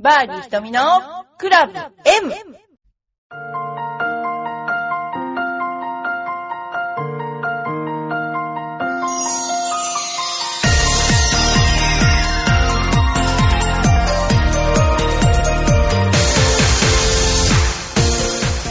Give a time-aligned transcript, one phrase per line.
[0.00, 0.80] バーディー瞳の
[1.38, 2.32] クラブ M!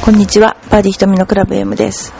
[0.05, 2.13] こんにちは、バーディー瞳のクラブ M です。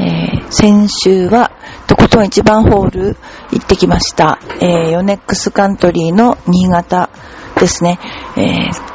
[0.00, 1.50] えー先週は、
[1.86, 3.16] とことん一番ホール
[3.50, 4.38] 行ってきました。
[4.62, 7.10] えーヨネックスカントリーの新潟
[7.60, 7.98] ですね。
[8.36, 8.94] えー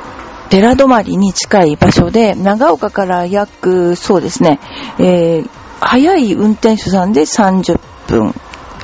[0.49, 4.59] 寺泊に近い場所で、長岡から約、そうですね、
[4.97, 5.49] えー
[5.81, 8.33] 早い運転手さんで30分。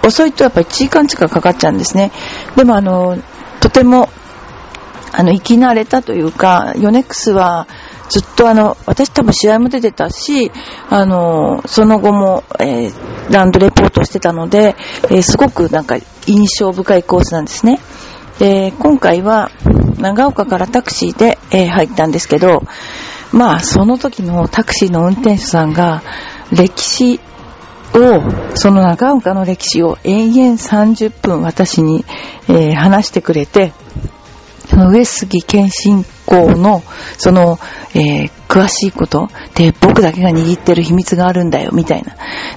[0.05, 2.11] 遅いとやっぱり1時間近くかかっちゃうんですね。
[2.55, 3.17] でもあの、
[3.59, 4.09] とても
[5.17, 7.67] あの、生き慣れたというか、ヨネックスは
[8.09, 10.51] ずっとあの、私多分試合も出てたし、
[10.89, 12.93] あの、その後も、えー
[13.31, 17.79] ランドレポートしてたので、えーすごくなんか印象深いコースなんですね。
[18.39, 19.49] で、今回は
[19.97, 22.63] 長岡からタクシーで、えー入ったんですけど、
[23.31, 26.03] まあ、その時のタクシーの運転手さんが、
[26.51, 27.19] 歴史
[27.93, 32.05] を、その長岡の歴史を延々30分私に、
[32.47, 33.73] えー話してくれて、
[34.69, 36.83] その上杉謙信公の、
[37.17, 37.59] その、
[37.93, 42.15] えー詳しいことで、僕だけが握ってる秘密があるんだよ、みたいな。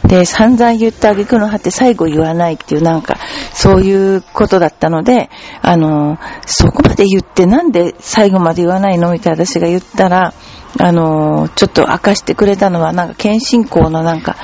[0.08, 3.16] で、散々言ってあげくの果て最後言わないっていう、なんか、
[3.52, 5.28] そういうことだったので、
[5.60, 9.10] あの、そこまで言ってなんで最後まで言わないの？
[9.10, 10.34] みたいな私が言ったら、
[10.78, 14.36] あの、ちょっと明かしてくれたのは、なんか、謙信公のなんか、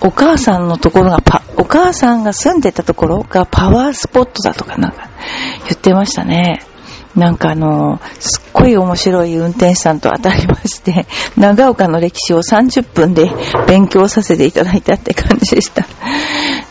[0.00, 5.08] お母さんのところがパ、お母さんが住んでたところがパワースポットだとかなんか
[5.64, 6.60] 言ってましたね。
[7.16, 13.30] なんかあの、すっごい面白い運転手さんと当たりまして、 長岡の歴史を30分で
[13.68, 15.86] 勉強させていただいたって感じでした。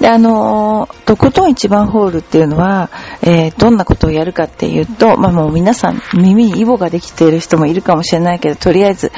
[0.01, 2.89] で、あの、とことん一番ホールっていうのは、
[3.21, 9.11] えーどんなことをやるかっていうと、まあもう皆さん耳にイボができている人もいるかもしれないけど、とりあえず、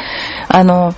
[0.47, 0.93] あの、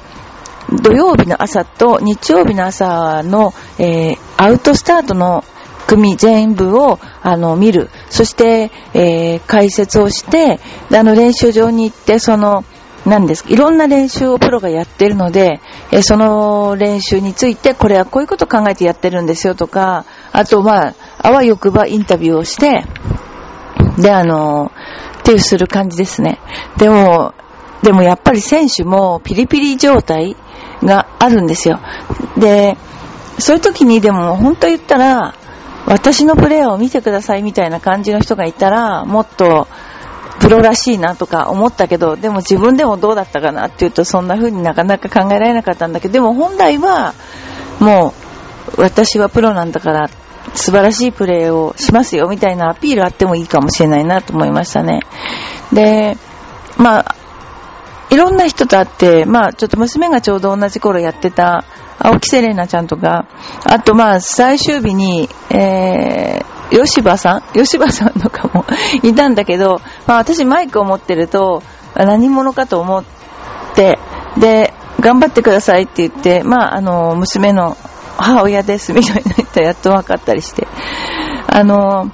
[0.69, 5.43] 土曜日の朝と日曜日の朝の、えーアウトスタートの
[5.87, 7.89] 組全部をあの見る。
[8.09, 10.59] そして、えー解説をして、
[10.89, 12.63] であの練習場に行って、その、
[13.05, 15.61] 何です、いろんな練習をプロがやってるので、
[15.91, 22.83] えーその練習について、これはこういうことを考えてやってるんですよとか、あと、まあ、あわよくばインタビューをして、
[23.97, 24.71] で、あの、
[25.19, 26.39] っていうする感じですね。
[26.77, 27.33] でも、
[27.81, 30.35] でもやっぱり選手もピリピリ状態
[30.83, 31.79] があるんですよ。
[32.37, 32.77] で、
[33.39, 35.35] そういう時にでも本当言ったら、
[35.87, 39.67] 私のプレーを見てくださいみたいな感じの人がいたら、もっと
[40.39, 47.13] プロらしいなとか思ったけど、でも自分でもどうだったかなっていうとそんな風になかなか考えられなかったんだけど、でも本来は
[47.79, 48.13] も
[48.77, 50.09] う私はプロなんだから
[50.53, 55.01] 素晴らしいプレーをしますよみたいなアピールあってもいいかもしれないなと思いましたね。
[55.71, 56.17] で、
[56.77, 57.15] まあ、
[58.09, 61.65] いろんな人と会って、まあ、ちょっと娘がちょうど同じ頃やってた、
[61.99, 63.27] 青木セレナちゃんとか、
[63.65, 67.41] あとまあ、最終日に、えー、吉羽さん？
[67.53, 68.65] 吉羽さんとかも
[69.03, 71.63] いたんだけど、まあ私マイクを持ってると、
[71.95, 73.03] 何者かと思っ
[73.73, 73.97] て、
[74.37, 77.77] で、頑張ってくださいって言って、まあ、あの、娘の
[78.17, 80.67] 母親ですみたいな言ったらやっと分かったりして、
[81.47, 82.11] あの、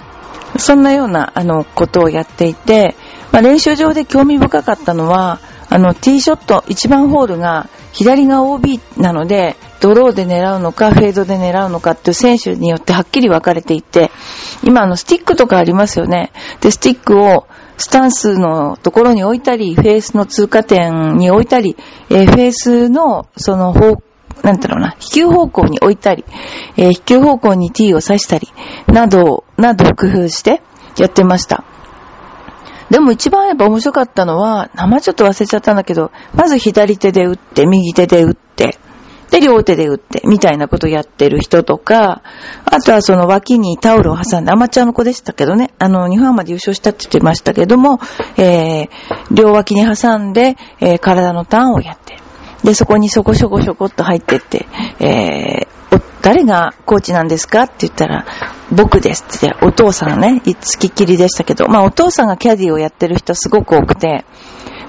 [0.58, 2.96] そんなような、あの、ことをやっていて、
[3.32, 5.40] まあ、練習場で興味深かったのは、
[5.74, 14.12] あの、ティーショット、1番ホールが左が OB なので、ドローで狙うのか、フェードで狙うのかっていう選手によってはっきり分かれていて、
[14.64, 16.32] 今あの、スティックとかありますよね。
[16.62, 17.48] で、スティックを
[17.78, 21.76] スタンスのところに置いたり、フェースの通過点に置いたり、
[22.12, 23.96] えーフェースの、その方、
[24.44, 26.24] なんていうのかな、飛球方向に置いたり、
[26.78, 28.48] えー飛球方向にティーを刺したり、
[28.86, 30.62] など、など工夫して
[30.98, 31.64] やってました。
[32.94, 38.78] でも一番やっぱ面白かったのは、名前ちょっと忘れちゃったんだけど、まず左手で打って、右手で打って、
[39.32, 42.22] で、両手で打って、みたいなことやってる人とか、
[42.66, 48.00] あとはその脇にタオルを挟んで、アマチュアの子でしたけどね、あの、日本アマで優勝したって言ってましたけども、
[48.38, 48.90] えー、
[49.32, 52.20] 両脇に挟んで、えー体のターンをやって、
[52.64, 54.68] で、そこにそこしょこしょこっと入ってって、
[55.00, 58.28] えー、誰がコーチなんですかって言ったら、
[58.74, 64.26] 僕ですって、お父さんね、つきっきりでしたけど、まあお父さんがキャディをやってる人すごく多くて、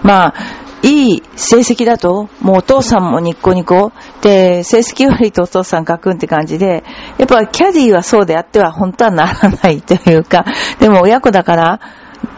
[0.02, 0.34] まあ、
[0.82, 6.84] いい成績だと、もうお父さんもニッコニコ、で、成績悪いとお父さんガクンって感じで、
[7.16, 10.44] やっぱキャディはそうであっては本当はならない というか、
[10.80, 11.80] でも親子だから、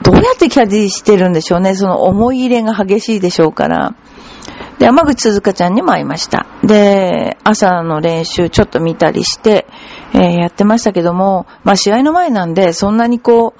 [0.03, 1.75] どうやってキャディしてるんでしょうね。
[1.75, 3.95] その思い入れが激しいでしょうから。
[4.79, 6.47] で、山口鈴香ちゃんにも会いました。
[6.63, 9.67] で、朝の練習ちょっと見たりして、
[10.17, 13.55] えーやってましたけども、まあ試合の前なんで、そんなにこ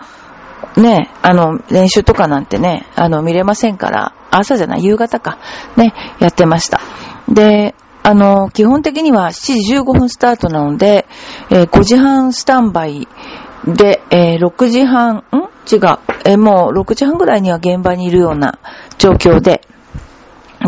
[0.77, 5.39] う、ね、あの、練習とかなんてね、あの、見れませんから、朝じゃない、夕方か、
[5.77, 6.81] ね、やってました。
[7.29, 11.07] で、あの、基本的には7時15分スタートなので、
[11.51, 13.09] えー、5時半スタンバイ
[13.67, 15.21] で、えー、6時半、ん？
[15.69, 18.61] 違う、えー、もう6時半ぐらいには現場にいるような
[18.99, 19.63] 状況で、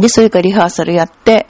[0.00, 1.46] で、それからリハーサルやって、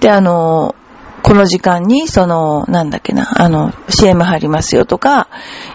[0.00, 0.74] で、あの、
[1.22, 5.28] この時間に、その、なんだっけな、あの、CM 入りますよとか、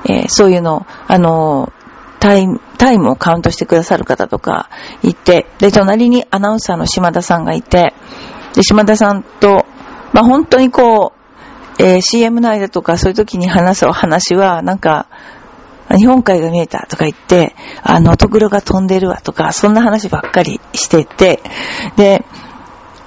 [0.05, 1.71] えー、そういうの、あの、
[2.19, 4.69] タイム、タイムをカウントしてくださる方とか
[5.03, 7.93] いて、で、隣にアナウンサーの島田さんがいて、
[8.53, 9.65] で、島田さんと、
[10.13, 11.13] まあ、本当にこ
[11.79, 15.07] う、えー、CM の間とかそういう時に話すお話は、なんか、
[15.97, 21.41] 日本海が見えたとか言って、あの、トグロが飛んでるわとか、そんな話ばっかりしてて、
[21.97, 22.25] で、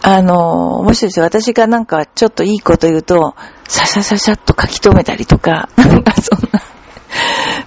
[0.07, 1.25] あの、面白いですよ。
[1.25, 3.35] 私がなんかちょっといいこと言うと、
[3.67, 6.61] ささささっと書き留めたりとか、 なんかそんな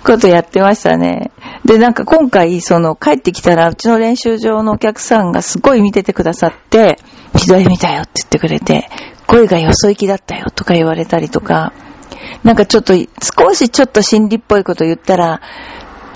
[0.04, 1.32] ことやってましたね。
[1.66, 7.00] で、なんか今回、その帰ってきたら、うちの練習場のお客さんがすごい見ててくださって、
[7.36, 8.88] 左見たよって言ってくれて、
[9.26, 11.74] 声がよそ行きだったよとか言われたりとか、
[12.44, 15.42] なんかちょっと、少しちょっと心理っぽいこと言ったら、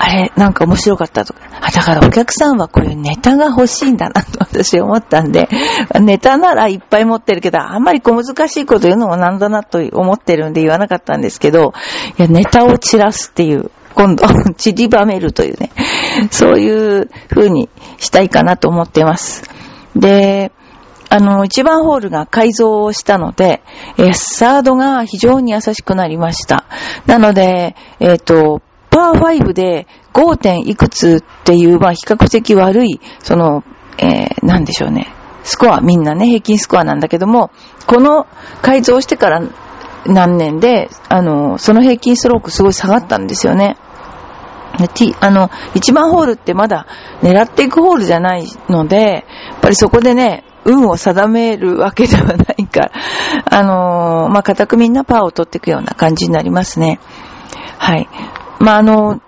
[0.03, 1.41] あれ、なんか面白かったとか。
[1.61, 5.47] あ、だからお客さんはこういうネタが欲しいんだなと私思ったんで、
[6.01, 11.73] ネタならいっぱい持ってるけど、あんまり小難しいこと言うのもなんだなと思ってるんで言わなかったんですけど、
[12.17, 14.25] いや、ネタを散らすっていう、今度、
[14.57, 15.69] 散りばめるというね、
[16.31, 17.69] そういう風に
[17.99, 19.43] したいかなと思ってます。
[19.95, 20.51] で、
[21.09, 23.61] あの、1番ホールが改造をしたので、
[23.99, 26.63] えサードが非常に優しくなりました。
[27.05, 30.37] なので、えっ、ー、と、パー5で 5.
[30.37, 33.63] 点いくつっていう、まあ比較的悪い、その、
[33.97, 35.07] えー、なんでしょうね。
[35.43, 37.49] スコア、みんなね、平均スコアなんだけども、
[37.87, 38.27] この
[38.61, 39.41] 改造してから
[40.05, 43.77] 何年で、あの、その平均ストロークすごい下がったんですよね。
[44.93, 46.87] T、あの、1番ホールってまだ
[47.21, 52.91] 狙っていくホールじゃないので、やっぱりそこでね、運を定めるわけではないから、
[53.45, 56.99] あのー、まあ、固くみんなパーを取っていくような感じになりますね。
[57.77, 58.07] はい。
[58.61, 59.21] まあ、あの、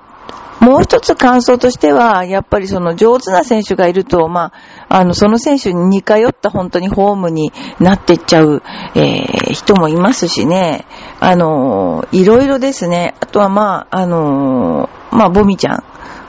[0.60, 4.54] もう一つ感想としては、やっぱりその上手な選手がいると、ま
[4.88, 8.64] あ、あの、その選手に似通った本当にホームになってっちゃう、
[8.96, 10.86] えー、人もいますしね。
[11.20, 13.16] あの、いろいろですね。
[13.20, 15.84] あとはまあ、あの、まあ、ボミちゃん。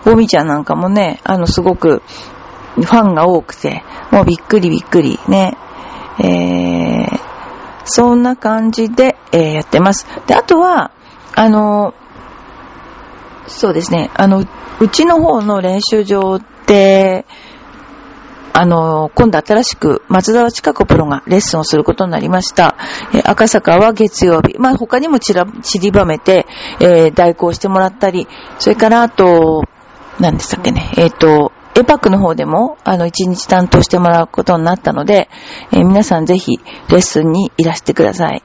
[0.04, 2.02] ボミちゃんなんかもね、あの、すごく、
[2.74, 5.56] ファンが多くて、もうびっくりびっくりね。
[6.18, 7.20] えー、
[7.84, 10.06] そんな感じで、えー、やってます。
[10.26, 10.90] で、あとは、
[11.36, 11.94] あの、
[13.46, 14.44] そうですね、あの、
[14.81, 17.26] うちの方の練習場で、
[18.56, 22.76] あの、今度新しく松沢千佳子プロがレッスンをすることになりました。
[23.12, 24.56] え赤坂は月曜日。
[24.58, 26.46] まあ、他にも散ら散りばめて、
[26.79, 28.29] えー、代行してもらったり、
[28.61, 29.64] それからあと、
[30.20, 35.29] 何でしたっけね、えっ、ー、と、エパックの方でも、あの、一日担当してもらうことになったので、
[35.73, 36.58] えー、皆さんぜひ、
[36.88, 38.44] レッスンにいらしてください。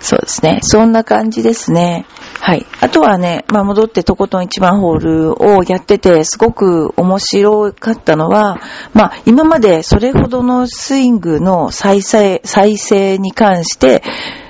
[0.00, 0.58] そうですね。
[0.62, 2.06] そんな感じですね。
[2.40, 2.66] はい。
[2.80, 8.60] あとはね、まあ、戻ってとことん一番ホールをやってて、すごく面白かったのは、
[8.94, 14.02] まあ、今までそれほどのスイングの再生、再生に関して、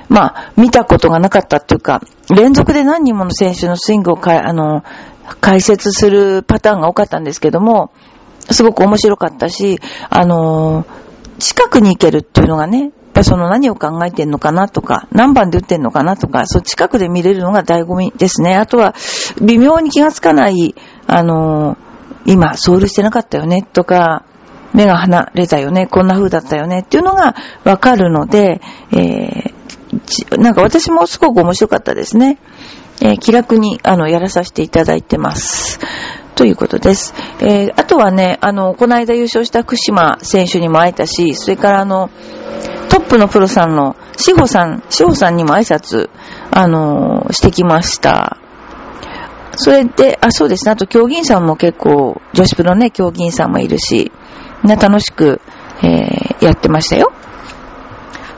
[0.09, 2.03] まあ、見たことがなかったっていうか、
[2.35, 4.85] 連続で何人もの選手のスイングをか、あの、
[5.41, 7.91] 解説するパターンが多かったんですけども、
[8.51, 10.87] すごく面白かったし、あの、
[11.39, 18.55] 近くに行けるっていうのがね、やっぱその何を考えてんのかなとか、何番で打ってんのかなとか、そう近くで見れるのが醍醐味ですね。
[18.55, 18.95] あとは、
[19.43, 20.77] 微妙に気がつかない、
[21.09, 21.79] あのー、
[22.27, 24.25] 今、ソウルしてなかったよねとか、
[24.73, 27.35] 目が離れたよね、こんな風だったよねっていうのが
[27.65, 28.61] わかるので、
[28.93, 32.39] えー、なんか私もすごく面白かったですね。
[33.01, 35.81] えー、気楽に、あの、やらさせていただいてます。
[36.37, 37.15] ということです。
[37.41, 42.11] えー、あとはね、あの、この間優勝した福島選手にも会えたし、それからあの、
[42.99, 46.11] トップのプロさんの志保さん、志保さんにも挨拶、
[46.51, 48.37] あの、してきました。
[49.55, 50.73] それで、あ、そうですね。
[50.73, 54.11] あと、競技員さんも結構、女子プロね、競技員さんもいるし、
[54.65, 55.41] みんな楽しく、
[55.81, 57.13] えー、やってましたよ。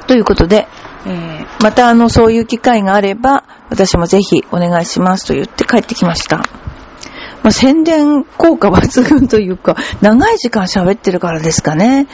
[0.07, 0.69] ということで、
[1.07, 6.43] えー、またあの、そういう機会があれば、私もぜひお願いしますと言って帰ってきました。
[7.43, 12.07] まあ、宣伝効果抜群というか、長い時間喋ってるからですかね。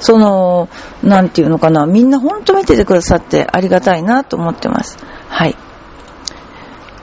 [0.00, 0.68] その、
[1.02, 4.98] なんていうのかな、みんなほんと見ててくださってありがたいなと思ってます。
[5.28, 5.56] はい。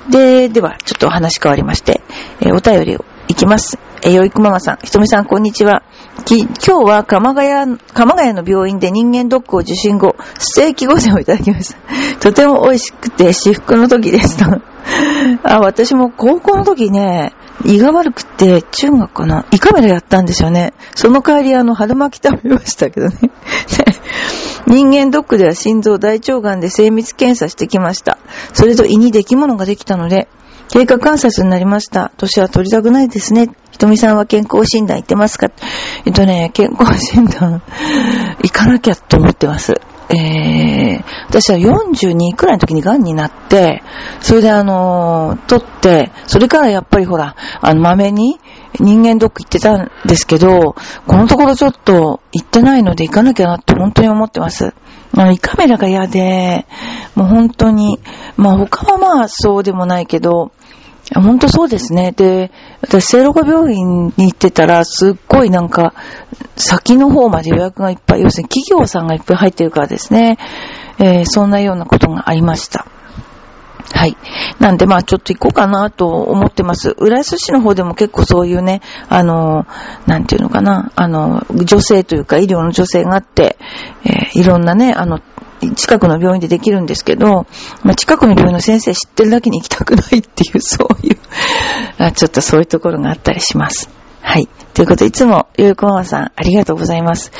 [0.09, 2.01] で、では、ちょっとお話変わりまして、
[2.39, 3.77] えー、お便りをいきます。
[4.03, 5.83] えー、よいくママさん、ひとみさん、こんにちは。
[6.25, 11.77] き、今日は鎌ヶ谷、鎌ヶ谷の病院で人間ドックを受診後、ステーキ御膳をいただきました。
[12.19, 14.59] とても美味しくて至福の時でした。
[15.43, 17.33] あ、私も高校の時ね、
[17.65, 19.45] 胃が悪くて、中学かな？
[19.51, 20.73] 胃カメラやったんですよね。
[20.95, 23.17] その代わりあの、春巻き食べましたけどね。
[24.67, 28.17] 人間ドックでは心臓、大腸がんで精密検査してきました。
[28.53, 30.27] それと胃に出来物ができたので、
[30.69, 32.11] 経過観察になりました。
[32.17, 33.49] 年は取りたくないですね。
[33.71, 35.49] ひとみさんは健康診断行ってますか？
[36.05, 37.61] えっとね、健康診断
[38.41, 39.73] 行かなきゃと思ってます。
[40.15, 43.81] えー、私は42くらいの時に癌になって、
[44.19, 48.39] それであのー、取って、それからやっぱりほら、あの、豆に
[48.79, 50.75] 人間ドック行ってたんですけど、
[51.07, 54.73] このところちょっと行ってないので行かなきゃなって本当に思ってます。
[55.15, 56.65] あの、胃カメラが嫌で、
[57.15, 57.99] もう本当に、
[58.37, 60.51] まあ他はまあそうでもないけど、
[61.13, 62.13] 本当そうですね。
[62.13, 62.51] で、
[62.81, 65.93] 私、聖路加病院に行ってたら、すっごいなんか、
[66.55, 70.37] 先の方まで予約がいっぱい、要するに企業さんがいっぱい入ってるからですね。
[70.99, 72.85] えー、そんなようなことがありました。
[73.93, 74.15] はい。
[74.59, 76.95] なんで、まあちょっと行こうかなと思ってます。
[76.97, 79.65] 浦安市の方でも結構そういうね、あの、
[80.07, 83.57] なんていうのかな、あの、女性というか医療の女性があって、
[84.05, 85.19] えー、いろんなね、あの、
[85.75, 87.45] 近くの病院でできるんですけど、
[87.83, 93.89] まあ、近くの病院の先生知ってるだけに行きたくないっていう、そういう、ちょっとそういうところがあったりします。
[94.21, 94.47] はい。
[94.73, 97.31] ということで、いつも、よいこママさん、ありがとうございます。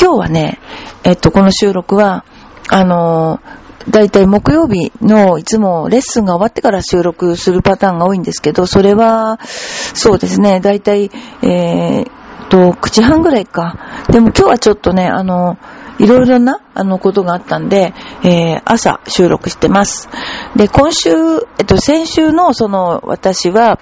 [0.00, 0.58] 今日はね、
[1.04, 2.24] えっと、この収録は、
[2.68, 3.40] あの
[3.88, 11.10] だいたい木曜日のいつもレッスンが終わってから収録するパターンが多いんですけど、それは、そうですね、だいたい、
[11.42, 12.10] えー、
[12.50, 14.04] と、9時半ぐらいか。
[14.10, 15.56] でも今日はちょっとね、あの、
[16.00, 17.92] いろいろな、あの、ことがあったんで、
[18.24, 20.08] えー、朝収録してます。
[20.56, 21.10] で、今週、
[21.58, 23.78] えっと、先週の、その、私は、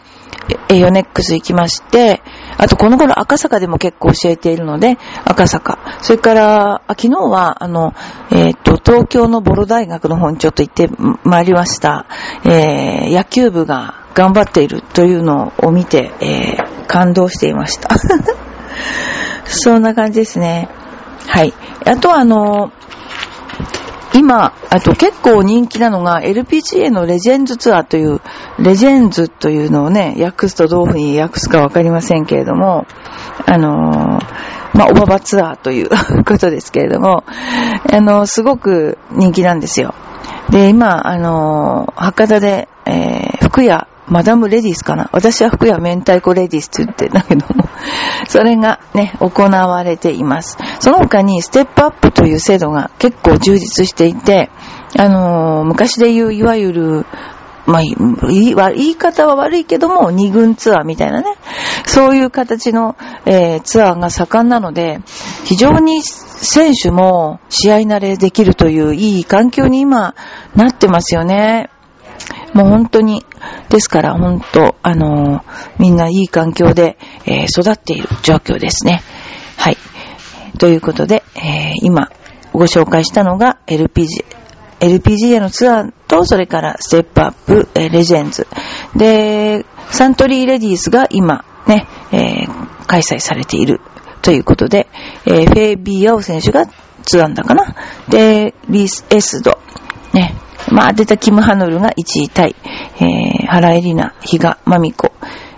[0.69, 2.23] え、ヨネックス行きまして、
[2.57, 5.79] あとこの頃赤坂でも結構教えているので、赤坂。
[6.01, 7.95] それから、昨日は、あの、
[8.33, 10.91] えっ、と、東京のボロ大学の方にちょっと行って
[11.23, 12.07] まいりました。
[12.45, 17.91] えー、野球部が頑張っているというのを見て、えー、感動していました。
[19.45, 20.69] そんな感じですね。
[21.27, 21.53] はい。
[21.85, 22.73] あとはあの、
[24.15, 28.21] 今、あと結構人気なのが LPGA のレジェンズツアーという、
[28.59, 32.87] レジェンズというのをね、訳すとどういうふうに訳すかわかりませんけれども、
[33.47, 34.19] あの
[34.75, 35.89] まあ、オババツアーという
[36.25, 37.25] ことですけれども、
[37.93, 39.95] あのすごく人気なんですよ。
[40.51, 45.11] で、今、あの博多で、えー、福屋マダムレディスかな？
[45.13, 47.69] 私は福屋明太子レディスって言ってんだけども、
[48.27, 50.57] それがね、行われています。
[50.81, 54.51] その他にステップアップという制度が結構充実していて、
[54.99, 57.07] あのー、昔で言ういわゆる、
[57.67, 61.37] まあ、言い方は悪いけども、二軍ツアーみたいなね、
[61.85, 62.97] そういう形の、
[63.27, 65.01] えー、ツアーが盛んなので、
[65.45, 70.15] 非常に選手も試合慣れできるといういい環境に今
[70.57, 71.69] なってますよね。
[72.55, 73.25] もう本当に、
[73.69, 75.43] ですから本当、あのー、
[75.79, 79.03] みんないい環境で、えー、育っている状況ですね。
[79.57, 79.77] はい。
[80.59, 82.11] ということで、えー、今
[82.53, 84.25] ご紹介したのが LPG、
[84.81, 88.47] LPGA のツアーと、それからステップアップ、えレジェンズ。
[88.97, 92.47] で、サントリーレディースが今、ね、え
[92.87, 93.81] 開催されている
[94.23, 94.89] ということで、
[95.27, 96.67] えフェイビー・アオ選手が
[97.03, 97.75] ツアーだかな。
[98.09, 99.59] で、リス・エスド、
[100.13, 100.35] ね、
[100.71, 102.55] まあ、出たキム・ハノルが1位タイ、
[103.01, 105.13] えー、原エリナ、比嘉、マミコ、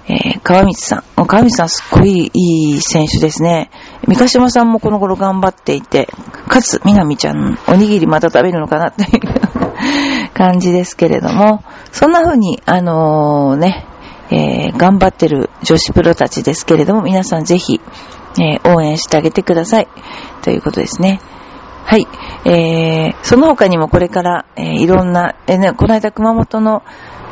[0.08, 1.04] えー、川光さん。
[1.16, 3.70] 川光さんすっごいいい選手ですね。
[4.08, 6.08] 三ヶ島さんもこの頃頑張っていて、
[6.48, 11.62] かつ、みなみちゃん、おにぎりまた食べるのかなっていう感じですけれども、
[11.92, 13.86] そんな風に、あのー、ね、
[14.30, 17.80] えー、頑張ってる女子プロたちですけれども、皆さんぜひ、
[18.38, 19.88] えー、応援してあげてください。
[20.42, 21.20] ということですね。
[21.90, 22.06] はい。
[22.44, 26.84] えー、その他にもこれから、えー、いろんな、えー、ね、この間熊本の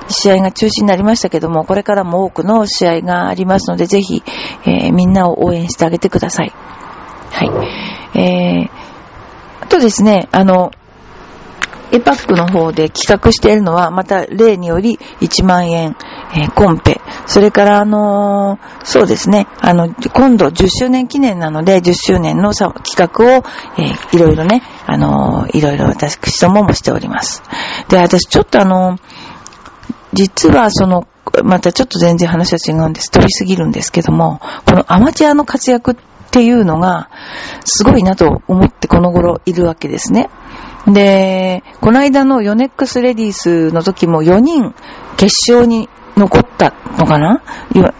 [0.09, 4.21] 試合が中止になりましたけども、これからも多くの試合がありますので、ぜひ、
[4.65, 6.53] えー、みんなを応援してあげてください。
[7.31, 8.19] はい。
[8.19, 8.71] えー、
[9.61, 10.73] あとですね、あの、
[11.91, 15.97] エパックの方で企画しているのは、また例により1万円、
[16.35, 17.01] えー、コンペ。
[17.27, 23.45] それからあのー、そうですね、あの、今度10周年記念なので、10周年の企画を、
[23.79, 27.43] えー、いろいろね、あのー、いろいろ私どももしております。
[27.89, 28.99] で、私ちょっとあの、
[30.13, 31.07] 実はその、
[31.45, 33.11] またちょっと全然話は違うんです。
[33.11, 35.97] 取りすぎるんですけども、このアマチュアの活躍っ
[36.31, 37.11] ていうのが、
[37.65, 40.31] すごいなと思ってこの頃いるわけですね。
[40.93, 44.75] で、この間のヨネックスレディースの時も4人
[45.17, 47.43] 決勝に残ったのかな、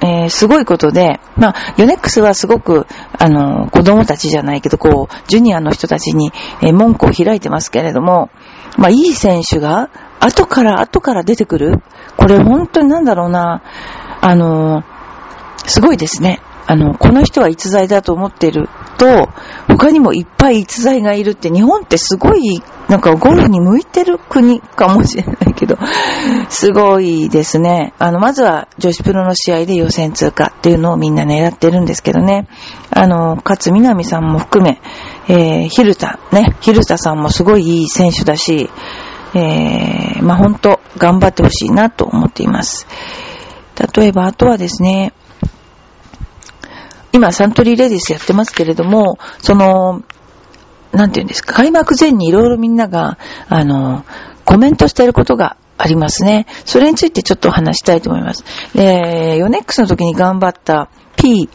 [0.01, 2.87] えー、すごいことで、まあ、ヨネックスはすごく、
[3.19, 8.31] あの、子供たちじゃないけど、こう、ジュニアの人たちに、えー、門戸を開いてますけれども、
[8.77, 9.91] まあ、いい選手が、
[10.21, 11.81] 後から後から出てくる？
[12.17, 13.63] これ本当になんだろうな、
[14.21, 14.83] あの、
[15.67, 16.41] すごいですね。
[16.69, 19.31] あの、この人は逸材だと思ってると、
[19.69, 25.79] 他にもいっぱい逸材がいるって、日本ってすごい、なんかゴルフに向いてる国かもしれないけど、
[26.51, 27.95] すごいですね。
[27.99, 32.47] あの、まずは女子プロの試合で予選通過っていうのをみんな狙ってるんですけどね。
[32.91, 34.83] あの、勝みなみさんも含め、
[35.29, 38.69] えー、ヒルタ、ね、ヒルタさんもすごいいい選手だし、
[39.33, 42.87] えー、まあ、ほんと頑張ってほしいなと思っています。
[43.95, 45.15] 例えば、あとはですね、
[47.13, 50.03] 今、サントリーレディスやってますけれども、その、
[50.93, 54.05] なんていうんですか、開幕前にいろいろみんなが、あの、
[54.45, 56.47] コメントしていることがありますね。
[56.65, 58.45] それについてちょっと話したいと思います。
[58.75, 61.49] えー、ヨネックスの時に頑張った P、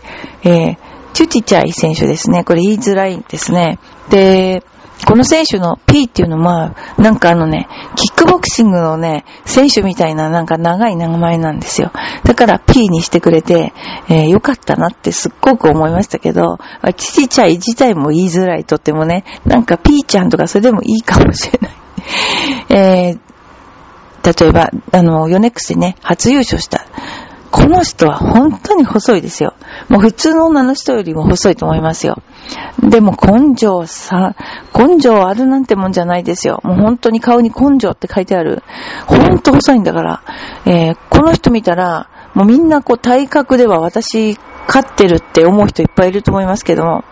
[0.43, 0.77] えー、
[1.13, 2.43] チュチチャイ選手ですね。
[2.43, 3.79] これ言いづらいですね。
[4.09, 4.63] で、
[5.05, 11.91] この選手の P っていうのは、なんかあのね、キックボクシングのね、選手みたいななんか長い名前なんですよ。
[12.23, 13.73] だから P にしてくれて、
[14.09, 16.57] えー、よかったなってすっごく思いましたけど、
[16.97, 21.71] ちちちゃい自体も言いづらいとってもね、なんか P ちゃんとかそれでもいいかもしれない。
[22.69, 26.85] えー、例えば、あの、ヨネックスでね、初優勝した
[27.53, 29.53] この人は本当に細いですよ。
[29.87, 32.23] もう普通の女の人よりも細いと思いますよ。
[32.81, 34.35] でも根性さ、
[34.77, 36.59] 根性あるなんてもんじゃないですよ。
[36.63, 38.63] もう本当に顔に根性って書いてある。
[39.07, 40.23] 本当細いんだから、
[40.65, 47.03] えー、この人見たら、もうみんなこう体格では私勝ってるって思う人いっぱいいると思いますけども、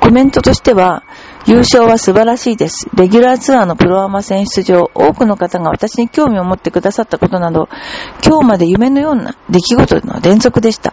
[0.00, 1.02] コメントとしては、
[1.46, 2.88] 優勝は素晴らしいです。
[2.94, 7.68] レギュラーツアーのプロアマ選出場、多くの方が私に興味を持ってくださったことなど、
[8.24, 10.92] 今日まで夢のような出来事の連続でした。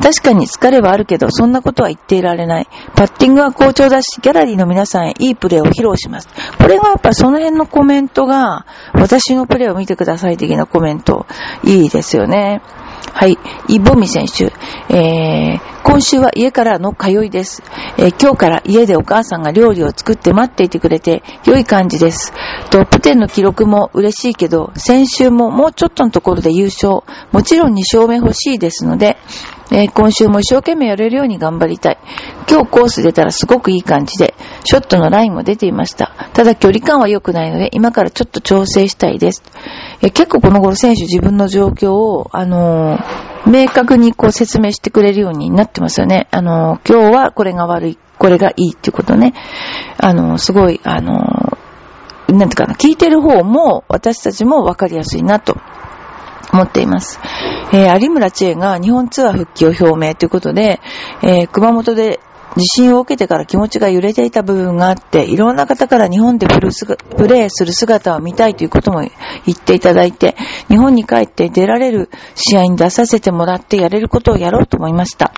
[0.00, 2.68] 確かに疲れはあるけど、そんなことは言っていられない。
[2.94, 6.28] パッティングは好調だし、ギャラリーの皆さんへいいプレーを披露します。
[6.58, 11.26] これがやっぱその辺のコメントが、私のプレーを見てください的なコメント、
[11.64, 12.62] いいですよね。
[13.16, 13.38] はい。
[13.68, 14.52] イボミ選手。
[14.92, 17.62] えー、今週は家からの通いです。
[17.96, 22.32] えー、今日から家でお母さんが料理を作って待っていてくれて良い感じです。
[22.70, 27.02] トップ10の記録も嬉しいけど、先週ももうちょっとのところで優勝。
[27.30, 29.16] もちろん2勝目欲しいですので、
[29.70, 31.98] えー、今週も一生懸命やれるように頑張りたい。
[32.50, 36.14] 今日コース出たらすごくいい感じで、ショットのラインも出ていました。
[36.34, 39.42] ただ距離感は良くないので、今からちょっと調整したいです。
[40.02, 46.28] え、結構この頃選手自分の状況を、あのー、明確にこう説明してくれるようになってますよね。
[46.30, 49.34] あの今日はこれが悪い、これがいいっていうことね。
[49.98, 51.12] あのすごい、あの
[52.28, 55.56] なんていうかな、聞いてる方も私たちもわかりやすいなと
[56.52, 57.20] 思っています。
[57.72, 60.80] えー、有村知恵が日本ツアー復帰を表明ということで、
[61.22, 62.20] えー、熊本で
[62.56, 69.10] 地震を受けてから気持ちが揺れていた部分があって、いろんな方から日本でプレーする姿を見たいということも言
[69.54, 70.36] っていただいて、
[70.68, 75.32] 日本に帰って出られる試合に出させてもらってやれることをやろうと思いました。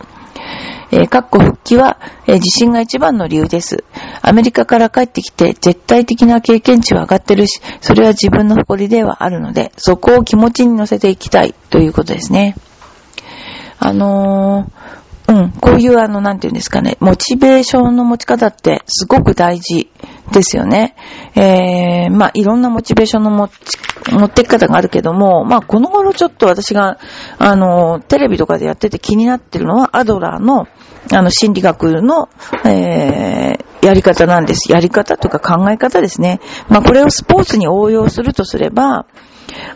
[0.93, 3.85] えー、か復帰は、えー、地震が一番の理由です。
[4.23, 12.57] アメリカから帰ってきて絶対的な経験値は上がってるし、それは自分の誇りではあるので、そこを気持ちに乗せていきたいということですね。
[13.79, 14.96] あのー、
[15.29, 19.91] うん、こういうあの、なんていうんですかね、モチベーションの持ち方ってすごく大事
[20.33, 20.95] ですよね。
[21.35, 23.55] えー、まあ、いろんなモチベーションの持ち、
[24.13, 26.99] 持っていき方があるけども、まあ、この頃ちょっと私が、
[27.39, 30.69] あの、テレビとかでやってて気になってるのは、アドラーの、
[31.13, 32.29] あの、心理学の、
[32.65, 34.71] えー、やり方なんです。
[34.71, 36.41] やり方とか考え方ですね。
[36.69, 39.07] まあ、これをスポーツに応用するとすれば、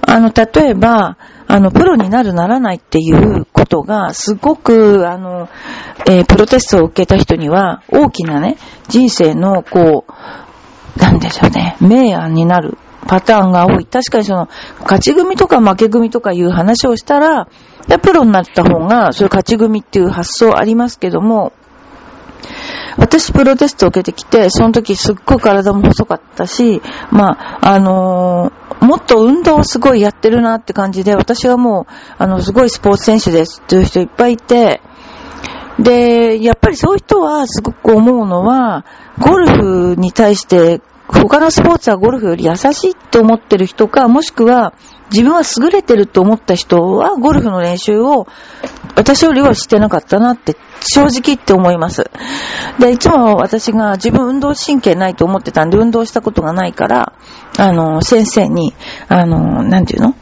[0.07, 1.17] あの、例えば、
[1.51, 5.49] あの、プロになるならないっていうことが、すごく、あの、
[6.09, 13.85] えー、プロテストを受けた人には、大きなね、人生の、こう、なんでしょうね、明暗になるパターンが多い。
[13.85, 14.49] 確かにその、
[14.83, 17.49] 勝ち組とか負け組とかいう話をしたら、
[18.01, 21.53] プロになった方が、そういう勝ち組っていう発想ありますけども、
[22.97, 34.81] 私プロテストを受けてきて、その時すっごい体も細かったし、まあ、あのー、もっと運動をすごいやってるなって感じで、私はもう、あの、すごいスポーツ選手ですっていう人いっぱいいて、
[35.79, 38.85] で、やっぱりそういう人はすごく思うのは、
[39.19, 40.81] ゴルフに対して
[41.13, 44.73] 他のスポーツはゴルフより優しいって思ってる人か、もしくは
[45.11, 48.29] 自分は優れてると思った人はゴルフの練習を
[48.97, 52.11] 私よりはしてなかったなって正直って思います。
[52.79, 57.13] で、いつも私が自分運動神経ないと思ってたんで運動したことがないから、
[57.59, 58.75] あの、先生に、
[59.09, 60.15] あの、なんていうの？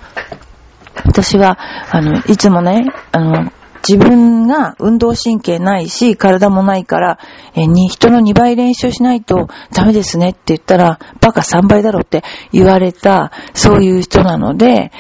[1.05, 1.59] 私は、
[1.91, 3.53] あの、いつもね、あの、
[3.89, 7.19] 自分が運動神経ないし、体もないから、
[7.55, 14.93] えに、人の2倍練習しないとダメですねって言ったら、バカ3倍だろって言われた、そういう人なので、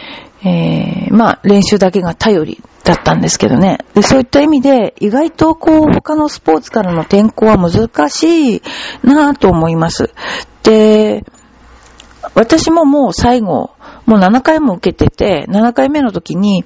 [0.45, 3.79] えー、まあ、練習だけが頼りだったんですけどね。
[3.94, 8.62] でそういった意味で、意外とこう、他のスポーツからの転向は難しい
[9.03, 10.11] なぁと思います。
[10.62, 11.22] で、
[12.35, 13.72] 私ももう最後、
[14.07, 16.64] もう7回も受けてて、7回目の時に、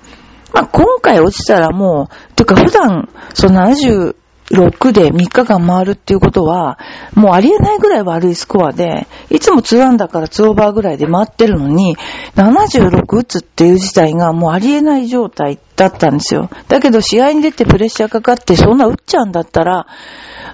[0.55, 4.15] まあ、今回落ちたらもう、てか普段、その70、
[4.51, 6.79] 6で3日間回るっていうことは、
[7.15, 11.97] もうありえないぐらい悪いスコアで、いつも2アンダーから2オーバーぐらいで回ってるのに、
[12.37, 16.51] 76打つっていう事態がもうありえない状態だったんですよ。
[16.69, 19.87] だけど試合に出てプレッシャーかかってそんな打っちゃうんだったら、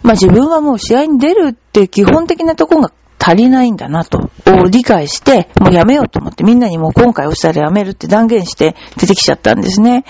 [0.03, 10.05] まあ自分はもう試合に出るっていう基本的なとこが足りないんだなと、を理解して、もうやめようと思って、みんなにもう今回押したらやめるって断言して出てきちゃったんですね。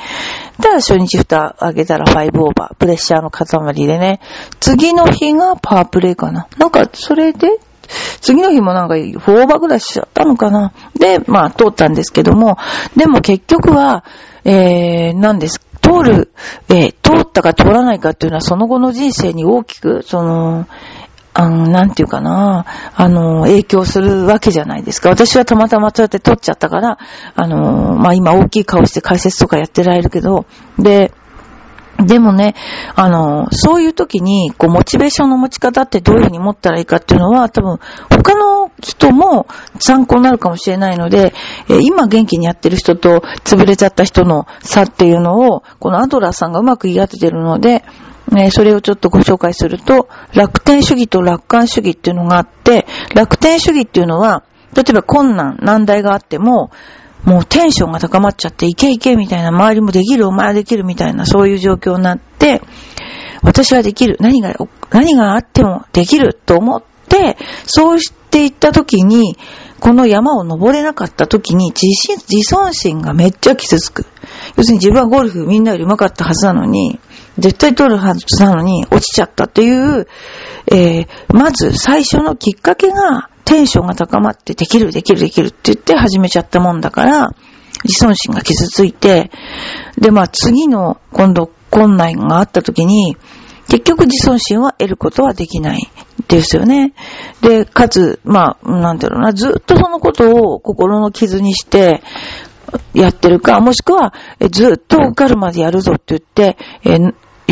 [0.62, 4.20] ただ初日蓋上げたら5オーバー、プレッシャーの塊でね、
[4.60, 6.48] 次の日がパワープレイかな。
[6.58, 7.48] なんか、それで、
[8.20, 10.72] 次の日もなんか4オーバーぐらいしちゃったのかな。
[10.98, 12.58] で、まあ通ったんですけども、
[12.96, 14.04] でも結局は、
[14.44, 15.60] えー、何です。
[15.80, 16.32] 通る、
[16.68, 20.66] えー、通ったか通らないかっていうのはその後の人生に大きく、その、
[21.38, 25.08] あの、なんていうかな、あの、影響するわけじゃないですか。
[25.08, 26.98] 私はたまたまそうやって撮っちゃったから、
[27.36, 30.46] あの、まあ、今大きい顔して解説とかやってられるけど、
[30.80, 31.12] で、
[32.04, 32.56] でもね、
[32.96, 37.78] あの、そういう時に、こう、モチベーションの持ち方ってどういうふうに持ったらいいかっていうのは、多分、
[38.10, 39.46] 他の人も
[39.78, 41.32] 参考になるかもしれないので、
[41.68, 47.84] え今元気にやってる人と潰れちゃった人の差っていうのを、このアドラーさんがうまく言い当ててるので、
[48.30, 56.70] ね、それをちょっとご紹介すると、楽天主義と楽観主義っていうのがあって、楽天主義っていうのは、例えば困難、難題があっても、
[57.24, 62.62] もうテンションが高まっちゃって、いけいけみたいな、周りもできる、お前はできるみたいな、そういう状況になって、
[63.42, 64.54] 私はできる、何が、
[64.90, 67.36] 何があってもできると思って、
[67.66, 69.38] そうしていった時に、
[69.80, 74.06] この山を登れなかった時に自信、自尊心がめっちゃ傷つく。
[74.56, 76.98] 要するに自分はゴルフみんなより上手かったはずなのに、
[77.38, 80.06] 絶対取るはずなのに落ちちゃったっていう、
[80.70, 87.34] えー、まず最初のきっかけがテンションが高まってできるできるできるって言って始めちゃったもんだから、
[87.84, 89.30] 自尊心が傷ついて、
[89.98, 93.16] で、まあ次の今度困難があった時に、
[93.68, 95.90] 結局自尊心は得ることはできない
[96.26, 96.94] ですよね。
[97.42, 102.02] で、かつ、まあ、なんだろうな、ずっとそのことを心の傷にして、
[102.94, 104.12] やってるか、もしくは、
[104.50, 106.98] ずっと受かるまでやるぞって言って、え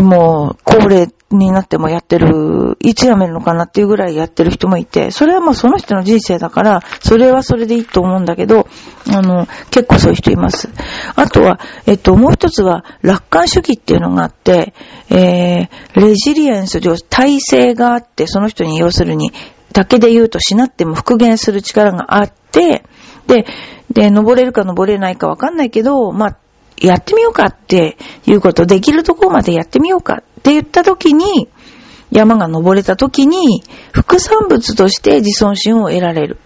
[0.03, 8.69] もう、高齢になってもやってる、いつ辞めるのかなっていうぐらいやってる人もいて、それはまあその人の人生だから、それはそれでいいと思うんだけど、
[9.11, 10.69] あの、結構そういう人います。
[11.15, 14.75] あとは、えっと、もう一つは、楽観主義っていうのがあって、
[15.11, 19.33] えー、レジリエンス、体制があって、その人に要するに、
[19.73, 22.85] だけで言うとしなっても復元する力があって、
[23.27, 23.47] で、
[23.97, 26.37] で、登れるか登れないかわかんないけど、まあ、
[26.77, 31.49] やってみようかっていうこと、できるとこまでやってみようかって言った時に、
[32.11, 36.37] 山が登れた時に、副産物として自尊心を得られる。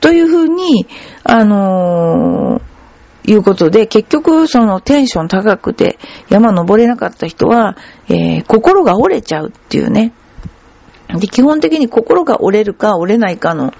[0.00, 0.86] というふうに、
[1.24, 7.76] あのー、いうことで、結局、そのテンション高くて山登れなかった人は、
[8.08, 10.12] えー、心が折れちゃうっていうね。
[11.18, 13.72] で、基本的に心が折れるか折れないかの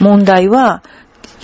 [0.00, 0.82] 問題は、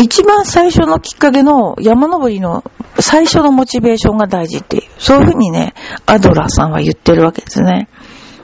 [0.03, 2.65] 一番最初のきっかけの山登りの
[2.99, 5.75] 最初のモチベーションが大事っていう、そういうふうにね、
[6.07, 7.89] アドラーさんは言ってるわけですね。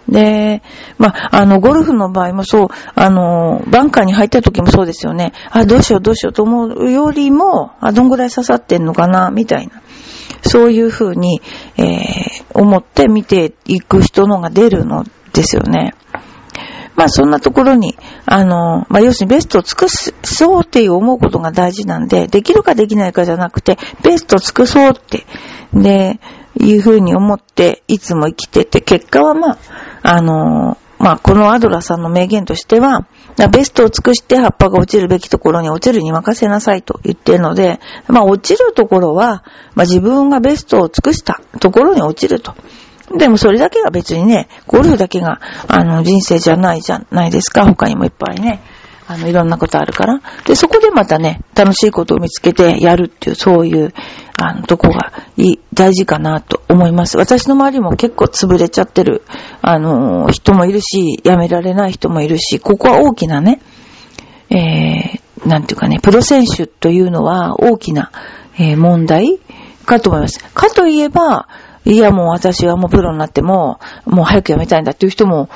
[0.08, 0.62] で、
[0.98, 5.32] まあ、の、ゴルフの場合もそう、あの、バンカーに入った時もそうですよね。
[5.50, 9.82] あ、どうしようどうしようと思うよりも、あ、どんぐらい刺さってんのかな、みたいな。
[10.42, 11.40] そういうふうに、
[11.76, 15.94] えー、思って見ていく人のが出るのですよね。
[16.96, 25.26] まあそんなところに、あの、まあ要するにベストを尽くそうっていう思うことが大事なんで、できるかできないかじゃなくて、ベストを尽くそうって、
[25.72, 26.18] で、
[26.58, 29.58] いうふうに思っていつも生きてて、結果はまあ、
[30.02, 33.06] あの、まあこのアドラさんの名言としては、
[33.52, 42.54] ベストを尽くして葉っぱが落ちるべきところに落ちるに任せなさいと言っているので、まあ落ちるところは、まあ自分がベストを尽くしたところに落ちると。
[43.16, 47.64] でもそれだけが別にね、ゴルフだけが、あの、人生じゃないじゃないですか。
[47.64, 48.60] 他にもいっぱいね。
[49.08, 50.20] あの、いろんなことあるから。
[50.46, 53.94] で、そこでまたね、楽しいことを見つけてやるっていう、そういう、
[54.36, 57.16] あの、とこがいい、大事かなと思います。
[57.16, 59.22] 私の周りも結構潰れちゃってる、
[59.62, 63.60] あの、人もいるし、辞められない人もいるし、ここは大きなね、
[64.50, 68.10] えー、なんていうかね、プロ選手というのは大きな、
[68.58, 69.38] えー、問題
[69.84, 70.42] かと思います。
[70.52, 71.46] かといえば、
[71.86, 75.48] いやもう私はもうプロになっても、もう早く辞めたいんだっていう人も、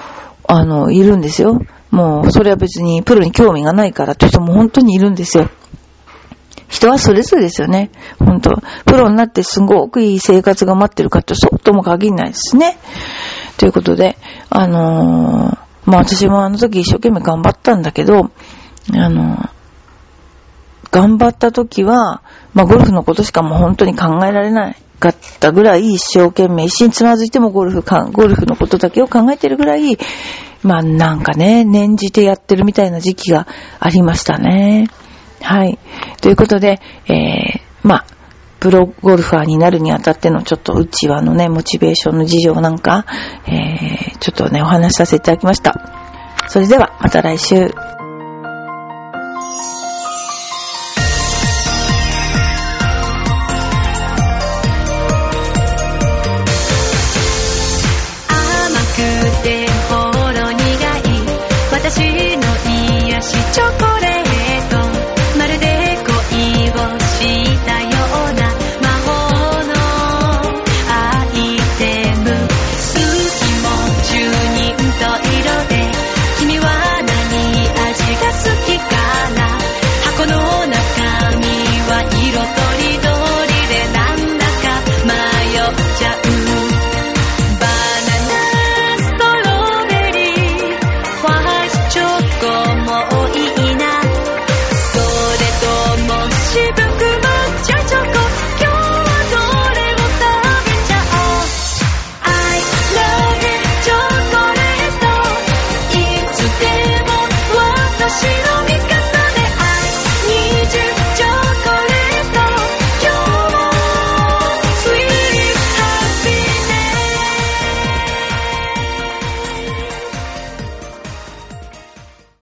[0.46, 1.60] あの、いるんですよ。
[1.90, 5.50] もう、それは別にプロに興味がないからっていう人も本当にいるんですよ。
[6.68, 7.90] 人はそれぞれですよね。
[8.20, 12.78] 本当プロになってすごくいい生活が待ってるかってそうとも限らないですね。
[13.58, 14.16] ということで、
[14.50, 18.30] あのー、まあ私もあの時一生懸命頑張ったんだけど、
[18.94, 19.50] あのー、
[20.92, 22.22] 頑張った時は、
[22.54, 24.76] まあゴルフのことしかもう本当に考えられない。
[25.00, 29.98] かったぐらい一生懸命、一心つまずいてもゴルフか、ゴルフのことだけを考えてるぐらい、
[30.62, 33.48] まあなんかね、念じてやってるみたいな時期が
[33.80, 34.86] ありましたね。
[35.42, 35.78] はい。
[36.20, 38.06] ということで、えー、まあ、
[38.60, 43.06] プロゴルファーになるにあたってのちょっとうちわのね、モチベーションの事情なんか、
[43.46, 45.74] えー、ちょっとね、お話しさせていただきました。
[46.46, 47.99] それでは、また来週。
[63.60, 63.89] Shaka